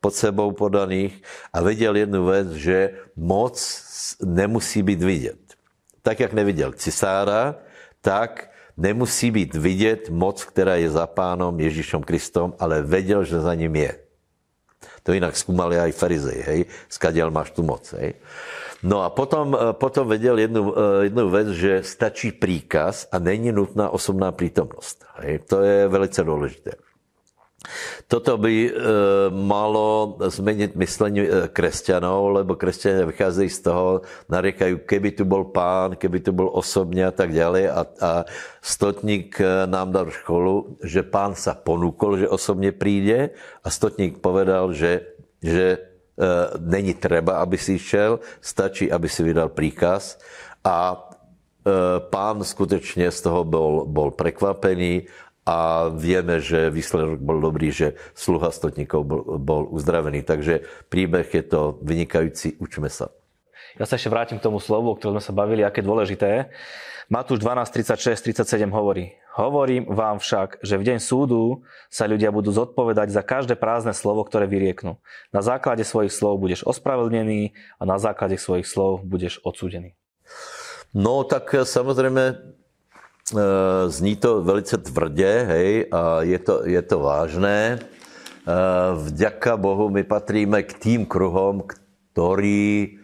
[0.03, 1.15] pod sebou podaných
[1.55, 2.79] a vedel jednu vec, že
[3.15, 3.55] moc
[4.19, 5.44] nemusí byť vidět.
[6.05, 7.57] Tak, jak neviděl cisára,
[8.05, 13.55] tak nemusí být vidět moc, která je za pánom Ježíšom Kristom, ale vedel, že za
[13.57, 13.93] ním je.
[15.09, 16.61] To jinak zkúmali aj farizej, hej,
[16.93, 18.21] skadiaľ máš tu moc, hej.
[18.85, 23.49] No a potom, eh, potom vedel jednu, eh, jednu vec, že stačí príkaz a není
[23.49, 24.97] nutná osobná prítomnosť.
[25.25, 25.35] Hej.
[25.49, 26.84] To je velice dôležité.
[28.07, 28.71] Toto by e,
[29.33, 33.87] malo zmeniť myslenie kresťanov, lebo kresťania vychádzajú z toho,
[34.29, 37.65] nariekajú, keby tu bol pán, keby tu bol osobne a tak ďalej.
[37.69, 38.11] A, a
[38.61, 44.73] stotník e, nám dal školu, že pán sa ponúkol, že osobne príde a stotník povedal,
[44.73, 45.79] že, že e,
[46.61, 50.17] není treba, aby si išiel, stačí, aby si vydal príkaz.
[50.65, 50.99] A e,
[52.09, 55.09] pán skutečne z toho bol, bol prekvapený
[55.45, 60.25] a vieme, že výsledok bol dobrý, že sluha stotníkov bol, bol uzdravený.
[60.25, 63.13] Takže príbeh je to vynikajúci, učme sa.
[63.77, 66.49] Ja sa ešte vrátim k tomu slovu, o ktorom sme sa bavili, aké dôležité.
[67.13, 69.13] Matúš 12, 36, 37 hovorí.
[69.37, 71.61] Hovorím vám však, že v deň súdu
[71.93, 74.97] sa ľudia budú zodpovedať za každé prázdne slovo, ktoré vyrieknú.
[75.29, 79.93] Na základe svojich slov budeš ospravedlnený a na základe svojich slov budeš odsúdený.
[80.97, 82.64] No tak samozrejme Eh,
[83.89, 87.79] zní to velice tvrdě, hej, a je to, je to vážné.
[88.45, 93.01] Eh, vďaka Bohu my patríme k tým kruhom, ktorí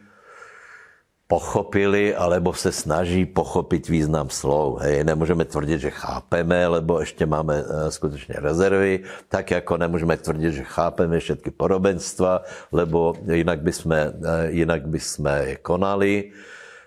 [1.25, 4.85] pochopili alebo se snaží pochopit význam slov.
[4.85, 10.53] Hej, nemůžeme tvrdit, že chápeme, lebo ještě máme eh, skutečně rezervy, tak jako nemůžeme tvrdit,
[10.53, 14.13] že chápeme všetky podobenstva, lebo jinak by sme,
[14.53, 16.37] jinak by sme je konali.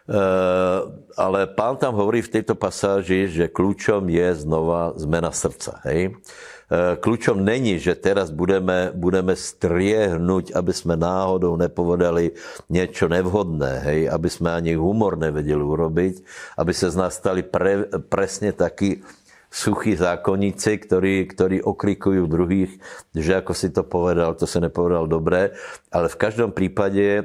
[0.03, 0.79] Eh,
[1.15, 5.79] ale pán tam hovorí v tejto pasáži, že kľúčom je znova zmena srdca.
[5.87, 6.19] Hej?
[6.67, 12.35] Eh, kľúčom není, že teraz budeme, budeme striehnúť, aby sme náhodou nepovedali
[12.67, 13.99] niečo nevhodné, hej?
[14.11, 16.19] aby sme ani humor nevedeli urobiť,
[16.59, 18.99] aby sa z nás stali pre, presne takí
[19.47, 22.75] suchí zákonníci, ktorí, ktorí okrikujú druhých,
[23.15, 25.55] že ako si to povedal, to sa nepovedal dobre,
[25.93, 27.23] ale v každom prípade e,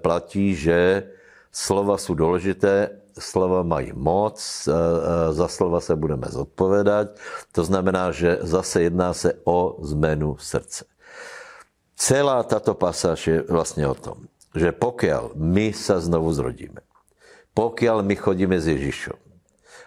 [0.00, 1.12] platí, že
[1.48, 4.74] Slova sú dôležité, slova mají moc, e, e,
[5.34, 7.18] za slova sa budeme zodpovedať.
[7.52, 10.86] To znamená, že zase jedná sa o zmenu srdce.
[11.98, 16.86] Celá táto pasáž je vlastne o tom, že pokiaľ my sa znovu zrodíme,
[17.58, 19.18] pokiaľ my chodíme s Ježišom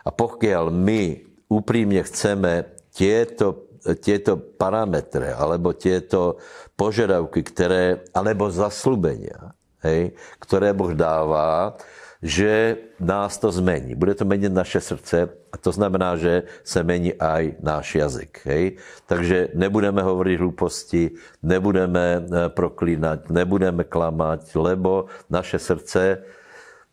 [0.04, 3.72] a pokiaľ my úprimne chceme tieto,
[4.04, 6.44] tieto parametre alebo tieto
[6.76, 11.78] požiadavky, ktoré, alebo zaslúbenia, hej, ktoré Boh dáva,
[12.22, 13.98] že nás to zmení.
[13.98, 18.46] Bude to meniť naše srdce a to znamená, že se mení aj náš jazyk.
[18.46, 18.78] Hej?
[19.10, 26.22] Takže nebudeme hovoriť hlúposti, nebudeme eh, proklínať, nebudeme klamať, lebo naše srdce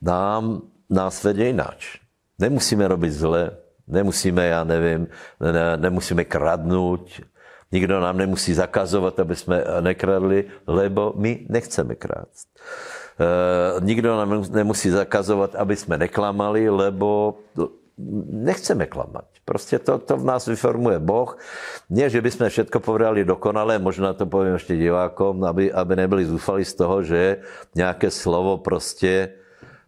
[0.01, 2.01] nám nás vedie ináč.
[2.41, 3.53] Nemusíme robiť zle,
[3.85, 5.11] nemusíme, ja neviem,
[5.43, 7.21] ne, nemusíme kradnúť,
[7.69, 12.49] Nikto nám nemusí zakazovať, aby sme nekradli, lebo my nechceme krásť.
[13.21, 13.29] E,
[13.85, 17.37] nikto nám nemusí zakazovať, aby sme neklamali, lebo
[18.47, 19.43] nechceme klamať.
[19.43, 21.35] Proste to, to v nás vyformuje Boh.
[21.91, 26.25] Nie, že by sme všetko povedali dokonale, možno to poviem ešte divákom, aby, aby neboli
[26.25, 27.43] zúfali z toho, že
[27.75, 29.35] nejaké slovo proste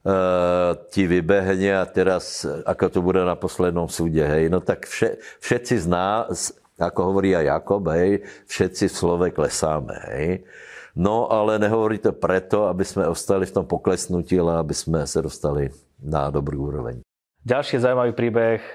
[0.02, 5.22] uh, ti vybehne a teraz, ako to bude na poslednom súde, hej, no tak vše,
[5.38, 9.96] všetci z nás ako hovorí aj Jakob, hej, všetci v slove klesáme.
[10.16, 10.48] Hej.
[10.96, 15.22] No ale nehovorí to preto, aby sme ostali v tom poklesnutí, ale aby sme sa
[15.22, 15.70] dostali
[16.02, 17.04] na dobrú úroveň.
[17.46, 18.60] Ďalší zaujímavý príbeh.
[18.60, 18.70] E,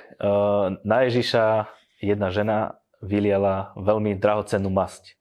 [0.82, 5.20] na Ježiša jedna žena vyliala veľmi drahocennú masť.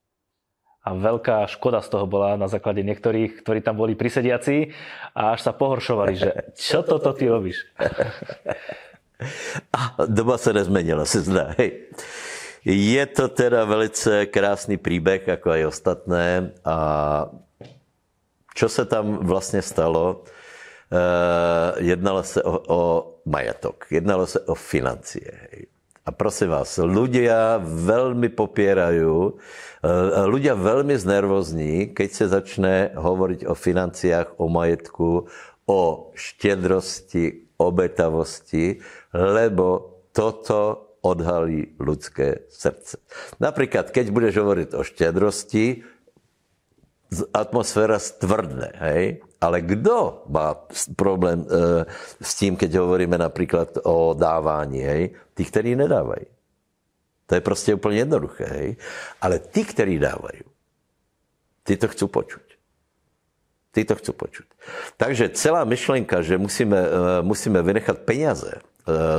[0.85, 4.68] A veľká škoda z toho bola na základe niektorých, ktorí tam boli prisediaci
[5.16, 7.64] a až sa pohoršovali, že čo toto ty robíš?
[9.73, 11.57] A doba sa nezmenila, se zdá.
[11.57, 11.88] Hej.
[12.64, 16.24] Je to teda velice krásný príbeh, ako aj ostatné.
[16.64, 16.77] A
[18.57, 20.24] čo sa tam vlastne stalo?
[20.88, 20.96] E,
[21.85, 22.81] jednalo sa o, o
[23.29, 25.29] majatok, jednalo sa o financie.
[26.05, 29.33] A prosím vás, ľudia veľmi popierajú, e,
[30.24, 35.29] ľudia veľmi znervozní, keď sa začne hovoriť o financiách, o majetku,
[35.68, 35.81] o
[36.16, 38.81] štedrosti, obetavosti,
[39.12, 42.97] lebo toto odhalí ľudské srdce.
[43.37, 45.85] Napríklad, keď budeš hovoriť o štedrosti,
[47.31, 49.23] atmosféra stvrdne, hej?
[49.38, 50.57] Ale kto má
[50.97, 51.85] problém e,
[52.19, 55.03] s tým, keď hovoríme napríklad o dávání, hej?
[55.37, 56.27] Tí, ktorí nedávajú.
[57.27, 58.77] To je prostě úplně jednoduché, hej?
[59.21, 60.45] Ale tí, ktorí dávajú,
[61.64, 62.47] tí to chcú počuť.
[63.75, 64.47] Tí to chcú počuť.
[64.97, 66.90] Takže celá myšlenka, že musíme, e,
[67.23, 68.61] musíme vynechat peniaze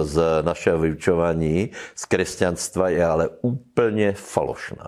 [0.01, 4.87] z našeho vyučování z kresťanstva je ale úplně falošná.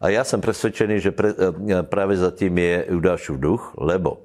[0.00, 1.34] A já jsem přesvědčený, že pre,
[1.82, 4.22] práve za tým je Judášův duch, lebo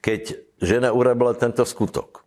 [0.00, 2.24] keď žena urobila tento skutok,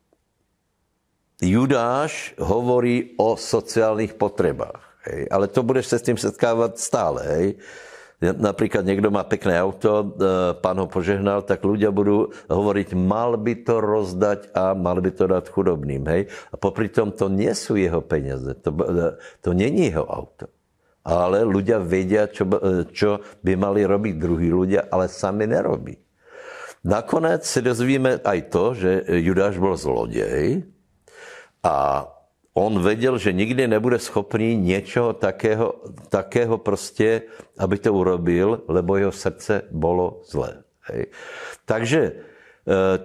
[1.42, 4.82] Judáš hovorí o sociálnych potrebách.
[5.06, 5.30] Hej.
[5.30, 7.22] Ale to budeš sa s tým setkávať stále.
[7.24, 7.48] Hej.
[8.18, 10.06] Napríklad niekto má pekné auto, e,
[10.58, 15.30] pán ho požehnal, tak ľudia budú hovoriť, mal by to rozdať a mal by to
[15.30, 16.02] dať chudobným.
[16.10, 16.22] Hej.
[16.50, 20.50] A popri tom to nie sú jeho peniaze, to, e, to není jeho auto.
[21.06, 25.94] Ale ľudia vedia, čo, e, čo by mali robiť druhí ľudia, ale sami nerobí.
[26.90, 30.66] Nakonec si dozvíme aj to, že Judáš bol zlodej
[31.62, 32.06] a
[32.58, 35.78] on vedel, že nikdy nebude schopný niečoho takého,
[36.10, 40.66] takého prostě, aby to urobil, lebo jeho srdce bolo zlé.
[40.90, 41.14] Hej.
[41.70, 42.14] Takže e,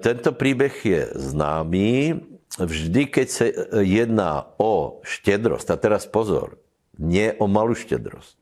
[0.00, 2.16] tento príbeh je známý.
[2.56, 3.46] Vždy, keď se
[3.80, 6.60] jedná o štedrosť, a teraz pozor,
[7.00, 8.41] nie o malú štedrosť,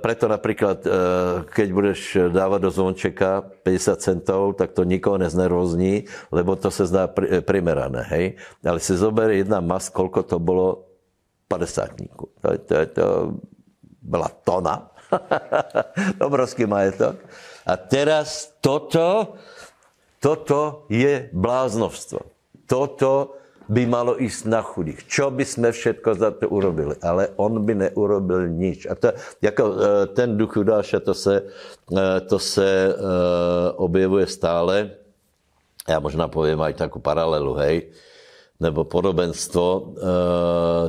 [0.00, 0.90] preto napríklad, e,
[1.52, 2.00] keď budeš
[2.32, 7.04] dávať do zvončeka 50 centov, tak to nikoho neznervozní, lebo to sa zdá
[7.44, 8.26] primerané, hej.
[8.64, 10.88] Ale si zober jedna mas, koľko to bolo
[11.52, 13.06] 50 To, to, to
[14.00, 14.88] bola tona.
[16.26, 17.20] Obrovský majetok.
[17.68, 19.36] A teraz toto,
[20.18, 22.24] toto je bláznovstvo.
[22.66, 25.02] Toto by malo ísť na chudých.
[25.10, 26.94] Čo by sme všetko za to urobili?
[27.02, 28.86] Ale on by neurobil nič.
[28.86, 29.10] A to,
[29.42, 29.74] jako, e,
[30.14, 31.42] ten duch Judáša, to se,
[31.90, 32.90] e, to se e,
[33.76, 34.90] objevuje stále.
[35.86, 37.94] Já možná poviem aj takú paralelu, hej,
[38.58, 39.94] nebo podobenstvo,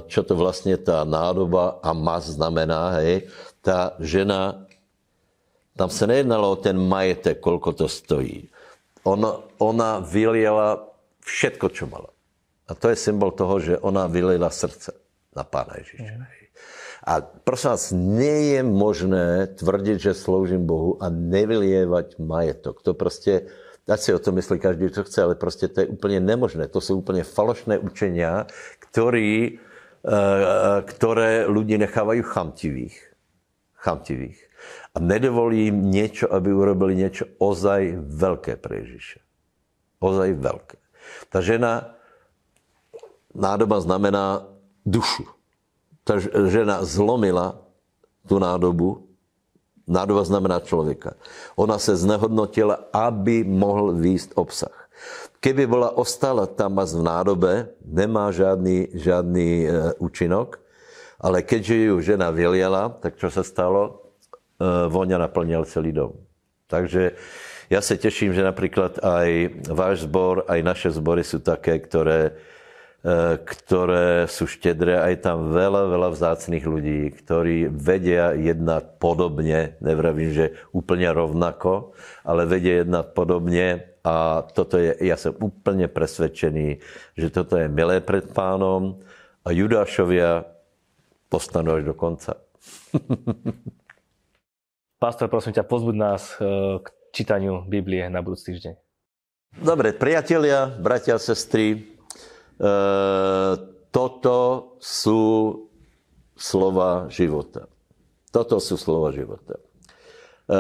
[0.07, 3.29] čo to vlastně ta nádoba a mas znamená, hej.
[3.61, 4.65] Ta žena,
[5.77, 8.49] tam se nejednalo o ten majetek, kolko to stojí.
[9.05, 10.81] Ona, ona vyliela
[11.21, 12.16] všetko, čo mala
[12.67, 14.91] a to je symbol toho, že ona vylila srdce
[15.35, 16.13] na Pána Ježíša.
[16.19, 16.37] Mm.
[17.07, 22.83] A prosím vás, nie je možné tvrdiť, že sloužím Bohu a nevylievať majetok.
[22.83, 23.47] To prostě,
[23.87, 26.67] ať si o to myslí každý, co chce, ale prostě to je úplně nemožné.
[26.67, 28.47] To jsou úplně falošné učenia,
[28.79, 29.59] ktorý,
[30.03, 32.97] eh, ktoré ľudí nechávajú chamtivých.
[33.77, 34.41] chamtivých.
[34.95, 39.21] A nedovolí im niečo, aby urobili niečo ozaj veľké pre Ježíše.
[40.01, 40.77] Ozaj veľké.
[41.29, 41.96] Ta žena
[43.37, 44.49] nádoba znamená
[44.81, 45.29] dušu.
[46.01, 46.17] Ta
[46.49, 47.61] žena zlomila
[48.25, 49.05] tu nádobu.
[49.87, 51.15] Nádoba znamená člověka.
[51.55, 54.75] Ona se znehodnotila, aby mohl výjsť obsah.
[55.39, 57.53] Keby bola ostala tam v nádobe,
[57.85, 59.67] nemá žádný, žádný e,
[60.01, 60.59] účinok,
[61.21, 64.11] ale keďže ju žena vyliela, tak čo sa stalo?
[64.57, 66.17] E, voňa naplnil celý dom.
[66.67, 67.15] Takže
[67.69, 69.29] ja sa teším, že napríklad aj
[69.71, 72.35] váš zbor, aj naše zbory sú také, ktoré
[73.45, 74.99] ktoré sú štedré.
[74.99, 81.93] A je tam veľa, veľa vzácných ľudí, ktorí vedia jednať podobne, nevravím, že úplne rovnako,
[82.25, 86.79] ale vedia jednať podobne a toto je, ja som úplne presvedčený,
[87.19, 89.03] že toto je milé pred pánom
[89.43, 90.47] a Judášovia
[91.27, 92.39] postanú až do konca.
[95.03, 98.73] Pastor, prosím ťa, pozbuď nás e, k čítaniu Biblie na budúci týždeň.
[99.59, 101.96] Dobre, priatelia, bratia a sestry,
[103.93, 104.37] toto
[104.81, 105.23] sú
[106.37, 107.65] slova života.
[108.29, 109.57] Toto sú slova života.
[110.47, 110.59] E,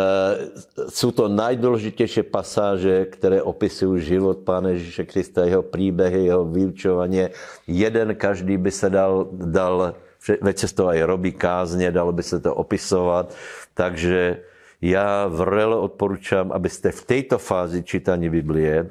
[0.89, 7.31] sú to najdôležitejšie pasáže, ktoré opisujú život Pána Ježíše Krista, jeho príbehy, jeho vyučovanie.
[7.69, 12.41] Jeden každý by sa dal, dal veď sa to aj robí kázne, dalo by sa
[12.41, 13.31] to opisovať.
[13.77, 14.43] Takže
[14.77, 18.87] ja vrele odporúčam, aby ste v tejto fázi čítania Biblie eh,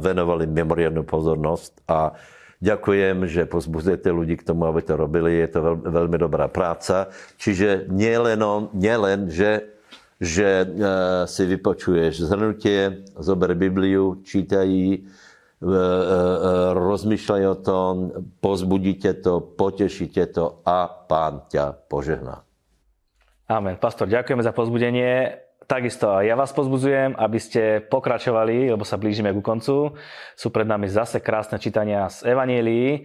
[0.00, 2.16] venovali memoriálnu pozornosť a
[2.62, 5.34] Ďakujem, že pozbudzujete ľudí k tomu, aby to robili.
[5.34, 7.10] Je to veľ, veľmi dobrá práca.
[7.34, 8.38] Čiže nielen,
[8.70, 9.66] nielen že,
[10.22, 10.66] že e,
[11.26, 15.78] si vypočuješ zhrnutie, zober Bibliu, čítaj ji, e, e,
[16.78, 17.92] rozmýšľaj o tom,
[18.38, 22.46] pozbudíte to, potešíte to a pán ťa požehná.
[23.52, 23.76] Amen.
[23.76, 25.44] Pastor, ďakujeme za pozbudenie.
[25.68, 29.92] takisto ja vás pozbudzujem, aby ste pokračovali, lebo sa blížime ku koncu.
[30.32, 33.04] Sú pred nami zase krásne čítania z Evanielii.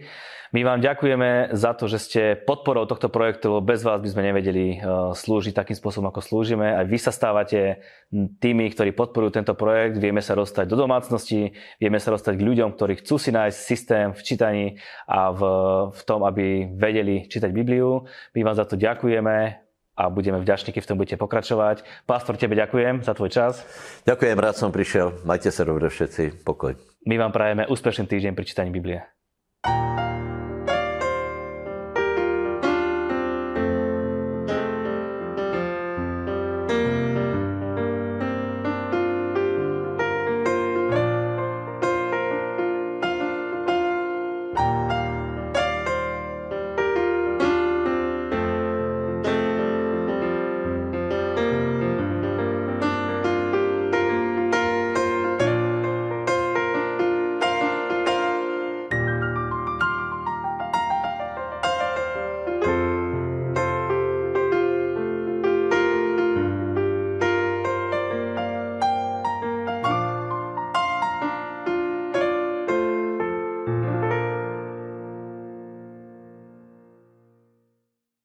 [0.56, 4.32] My vám ďakujeme za to, že ste podporou tohto projektu, lebo bez vás by sme
[4.32, 6.72] nevedeli uh, slúžiť takým spôsobom, ako slúžime.
[6.72, 7.84] Aj vy sa stávate
[8.40, 10.00] tými, ktorí podporujú tento projekt.
[10.00, 14.06] Vieme sa dostať do domácnosti, vieme sa dostať k ľuďom, ktorí chcú si nájsť systém
[14.16, 14.66] v čítaní
[15.04, 15.40] a v,
[15.92, 18.08] v tom, aby vedeli čítať Bibliu.
[18.32, 19.67] My vám za to ďakujeme
[19.98, 21.82] a budeme vďační, keď v tom budete pokračovať.
[22.06, 23.66] Pastor, tebe ďakujem za tvoj čas.
[24.06, 25.26] Ďakujem, rád som prišiel.
[25.26, 26.46] Majte sa dobre všetci.
[26.46, 26.78] Pokoj.
[27.02, 29.02] My vám prajeme úspešný týždeň pri čítaní Biblie.